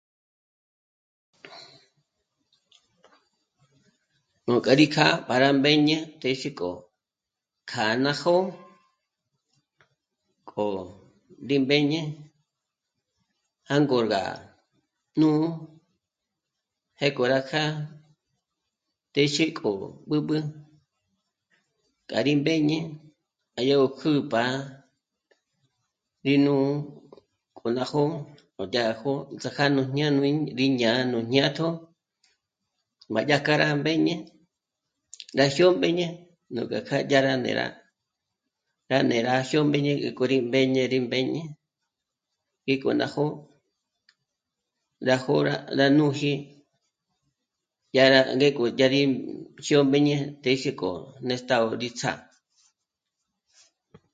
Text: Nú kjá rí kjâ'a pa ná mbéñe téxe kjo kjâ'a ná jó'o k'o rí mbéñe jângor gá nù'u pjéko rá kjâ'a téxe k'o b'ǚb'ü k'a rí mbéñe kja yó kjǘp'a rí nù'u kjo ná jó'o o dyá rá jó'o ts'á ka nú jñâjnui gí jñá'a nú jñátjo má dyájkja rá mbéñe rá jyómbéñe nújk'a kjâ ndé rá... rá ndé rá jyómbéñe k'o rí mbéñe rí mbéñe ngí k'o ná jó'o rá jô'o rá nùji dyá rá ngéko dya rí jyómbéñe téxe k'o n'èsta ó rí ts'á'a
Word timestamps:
Nú 4.45 4.53
kjá 4.63 4.73
rí 4.79 4.85
kjâ'a 4.93 5.13
pa 5.27 5.35
ná 5.41 5.47
mbéñe 5.57 5.97
téxe 6.21 6.49
kjo 6.57 6.71
kjâ'a 7.69 7.93
ná 8.03 8.11
jó'o 8.21 8.41
k'o 10.49 10.63
rí 11.47 11.55
mbéñe 11.63 12.01
jângor 13.69 14.05
gá 14.13 14.23
nù'u 15.19 15.43
pjéko 16.97 17.23
rá 17.31 17.39
kjâ'a 17.49 17.65
téxe 19.13 19.43
k'o 19.57 19.71
b'ǚb'ü 20.09 20.37
k'a 22.09 22.19
rí 22.25 22.33
mbéñe 22.41 22.77
kja 23.53 23.61
yó 23.69 23.79
kjǘp'a 23.99 24.43
rí 26.25 26.33
nù'u 26.45 26.67
kjo 27.57 27.67
ná 27.77 27.83
jó'o 27.91 28.05
o 28.61 28.61
dyá 28.71 28.81
rá 28.89 28.95
jó'o 29.01 29.15
ts'á 29.41 29.49
ka 29.57 29.65
nú 29.75 29.81
jñâjnui 29.91 30.31
gí 30.57 30.65
jñá'a 30.77 31.01
nú 31.11 31.17
jñátjo 31.29 31.67
má 33.13 33.19
dyájkja 33.27 33.53
rá 33.63 33.69
mbéñe 33.81 34.15
rá 35.37 35.45
jyómbéñe 35.55 36.07
nújk'a 36.53 36.79
kjâ 37.09 37.19
ndé 37.39 37.51
rá... 37.59 37.67
rá 38.91 38.97
ndé 39.07 39.17
rá 39.27 39.33
jyómbéñe 39.49 39.91
k'o 40.17 40.23
rí 40.31 40.37
mbéñe 40.49 40.81
rí 40.91 40.99
mbéñe 41.07 41.41
ngí 42.63 42.73
k'o 42.81 42.89
ná 42.99 43.05
jó'o 43.13 43.33
rá 45.07 45.15
jô'o 45.23 45.41
rá 45.77 45.85
nùji 45.97 46.31
dyá 47.93 48.03
rá 48.13 48.21
ngéko 48.37 48.63
dya 48.77 48.87
rí 48.93 49.01
jyómbéñe 49.65 50.15
téxe 50.43 50.71
k'o 50.79 50.89
n'èsta 51.25 51.53
ó 51.67 51.67
rí 51.81 51.89
ts'á'a 51.99 52.19